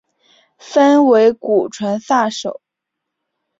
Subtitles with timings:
[0.57, 2.59] 分为古传散手。